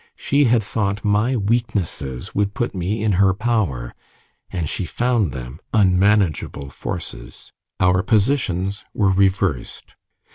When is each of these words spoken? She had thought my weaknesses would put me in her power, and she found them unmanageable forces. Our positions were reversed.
She 0.15 0.45
had 0.45 0.63
thought 0.63 1.05
my 1.05 1.37
weaknesses 1.37 2.33
would 2.33 2.55
put 2.55 2.73
me 2.73 3.03
in 3.03 3.11
her 3.11 3.35
power, 3.35 3.93
and 4.49 4.67
she 4.67 4.83
found 4.83 5.31
them 5.31 5.59
unmanageable 5.75 6.71
forces. 6.71 7.53
Our 7.79 8.01
positions 8.01 8.83
were 8.95 9.11
reversed. 9.11 9.93